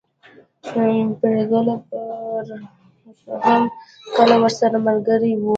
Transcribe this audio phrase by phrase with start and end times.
[1.19, 2.01] پريګله به
[3.45, 3.63] هم
[4.15, 5.49] کله ورسره ملګرې وه